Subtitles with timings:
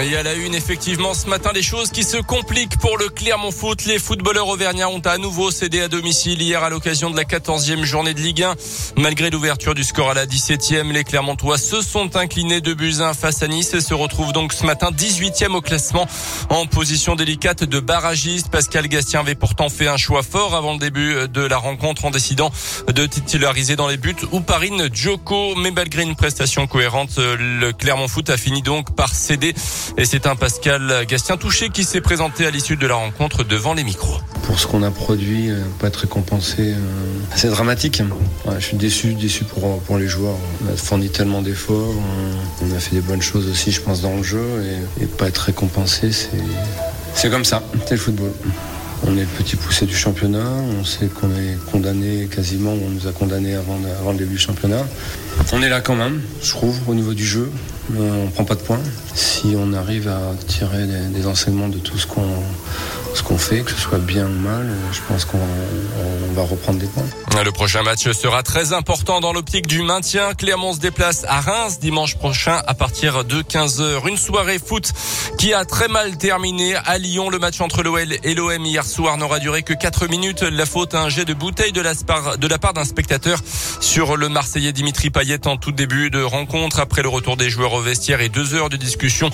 [0.00, 3.50] Et à la une, effectivement, ce matin, les choses qui se compliquent pour le Clermont
[3.50, 3.84] Foot.
[3.84, 7.82] Les footballeurs auvergnats ont à nouveau cédé à domicile hier à l'occasion de la 14e
[7.82, 8.54] journée de Ligue 1.
[8.96, 13.42] Malgré l'ouverture du score à la 17e, les Clermontois se sont inclinés de buts face
[13.42, 16.06] à Nice et se retrouvent donc ce matin 18e au classement
[16.48, 18.50] en position délicate de barragiste.
[18.50, 22.10] Pascal Gastien avait pourtant fait un choix fort avant le début de la rencontre en
[22.10, 22.52] décidant
[22.86, 25.56] de titulariser dans les buts Ouparine Djoko.
[25.56, 29.54] Mais malgré une prestation cohérente, le Clermont Foot a fini donc par céder
[29.96, 33.74] et c'est un Pascal Gastien touché qui s'est présenté à l'issue de la rencontre devant
[33.74, 34.18] les micros.
[34.42, 36.76] Pour ce qu'on a produit, euh, pas être récompensé, euh,
[37.34, 38.02] c'est dramatique.
[38.58, 40.36] je suis déçu, déçu pour, pour les joueurs.
[40.64, 41.94] On a fourni tellement d'efforts,
[42.62, 44.64] on, a fait des bonnes choses aussi, je pense, dans le jeu,
[45.00, 46.10] et, pas être récompensé,
[47.14, 48.32] c'est comme ça, c'est le football.
[49.06, 50.44] On est le petit poussé du championnat,
[50.78, 53.78] on sait qu'on est condamné quasiment, on nous a condamné avant,
[54.12, 54.86] le début du championnat.
[55.52, 57.50] On est là quand même, je trouve, au niveau du jeu.
[57.96, 58.80] On prend pas de points.
[59.14, 62.42] Si on arrive à tirer des, enseignements de tout ce qu'on
[63.48, 65.38] que ce soit bien ou mal, je pense qu'on
[66.34, 67.06] va reprendre des points.
[67.44, 70.34] Le prochain match sera très important dans l'optique du maintien.
[70.34, 74.08] Clermont se déplace à Reims dimanche prochain à partir de 15h.
[74.08, 74.92] Une soirée foot
[75.38, 77.30] qui a très mal terminé à Lyon.
[77.30, 80.42] Le match entre l'OL et l'OM hier soir n'aura duré que 4 minutes.
[80.42, 83.38] La faute à un jet de bouteille de la, la part d'un spectateur
[83.80, 86.80] sur le Marseillais Dimitri Payet en tout début de rencontre.
[86.80, 89.30] Après le retour des joueurs au vestiaire et deux heures de discussion,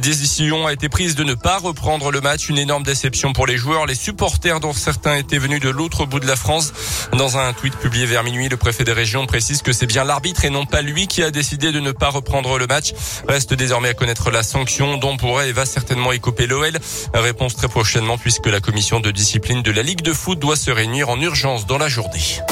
[0.00, 2.48] décision a été prise de ne pas reprendre le match.
[2.48, 6.20] Une énorme déception pour les joueurs, les supporters dont certains étaient venus de l'autre bout
[6.20, 6.72] de la France.
[7.12, 10.44] Dans un tweet publié vers minuit, le préfet des régions précise que c'est bien l'arbitre
[10.44, 12.92] et non pas lui qui a décidé de ne pas reprendre le match.
[13.28, 16.78] Reste désormais à connaître la sanction dont pourrait et va certainement écoper l'OL.
[17.14, 20.70] Réponse très prochainement puisque la commission de discipline de la Ligue de foot doit se
[20.70, 22.42] réunir en urgence dans la journée.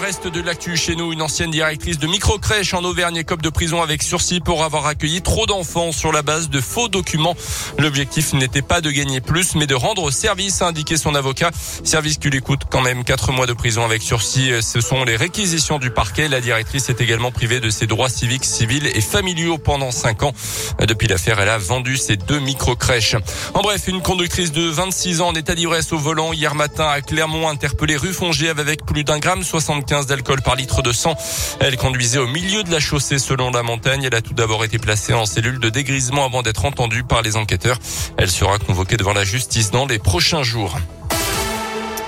[0.00, 3.82] Reste de l'actu chez nous, une ancienne directrice de micro-crèche en Auvergne écope de prison
[3.82, 7.36] avec sursis pour avoir accueilli trop d'enfants sur la base de faux documents.
[7.78, 11.50] L'objectif n'était pas de gagner plus, mais de rendre service, a indiqué son avocat.
[11.84, 14.50] Service qui lui coûte quand même quatre mois de prison avec sursis.
[14.62, 16.28] Ce sont les réquisitions du parquet.
[16.28, 20.32] La directrice est également privée de ses droits civiques, civils et familiaux pendant cinq ans.
[20.78, 23.16] Depuis l'affaire, elle a vendu ses deux micro-crèches.
[23.52, 27.02] En bref, une conductrice de 26 ans en état d'ivresse au volant hier matin à
[27.02, 31.16] Clermont interpellée rue Fongiève avec plus d'un gramme 75 d'alcool par litre de sang.
[31.60, 34.04] Elle conduisait au milieu de la chaussée selon la montagne.
[34.04, 37.36] Elle a tout d'abord été placée en cellule de dégrisement avant d'être entendue par les
[37.36, 37.78] enquêteurs.
[38.16, 40.78] Elle sera convoquée devant la justice dans les prochains jours.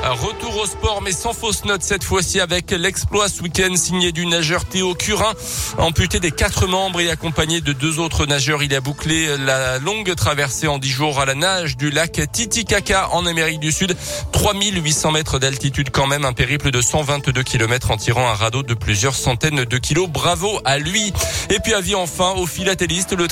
[0.05, 4.27] Retour au sport, mais sans fausse note cette fois-ci avec l'exploit ce week-end signé du
[4.27, 5.33] nageur Théo Curin.
[5.79, 10.12] Amputé des quatre membres et accompagné de deux autres nageurs, il a bouclé la longue
[10.17, 13.97] traversée en dix jours à la nage du lac Titicaca en Amérique du Sud.
[14.33, 18.75] 3800 mètres d'altitude quand même, un périple de 122 km en tirant un radeau de
[18.75, 20.09] plusieurs centaines de kilos.
[20.09, 21.12] Bravo à lui.
[21.49, 23.29] Et puis avis enfin au philatéliste, le,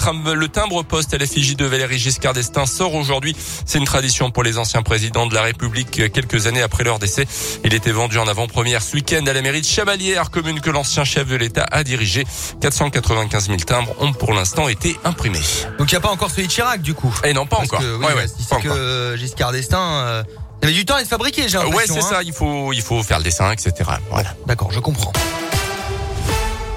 [0.49, 3.35] timbre poste à l'effigie de Valéry Giscard d'Estaing sort aujourd'hui.
[3.67, 7.27] C'est une tradition pour les anciens présidents de la République quelques années après leur décès.
[7.65, 11.05] Il était vendu en avant-première ce week-end à la mairie de Chamalières, commune que l'ancien
[11.05, 12.25] chef de l'État a dirigé.
[12.61, 15.41] 495 000 timbres ont pour l'instant été imprimés.
[15.79, 17.15] Donc il n'y a pas encore celui de Chirac du coup?
[17.25, 17.81] Et non, pas encore.
[17.81, 20.05] Que, ouais, que Giscard d'Estaing...
[20.05, 20.23] Euh,
[20.63, 21.95] il y avait du temps à être fabriqué, j'ai l'impression.
[21.95, 22.17] Ouais, c'est hein.
[22.17, 22.23] ça.
[22.23, 23.73] Il faut, il faut faire le dessin, etc.
[24.11, 24.35] Voilà.
[24.47, 25.13] D'accord, je comprends.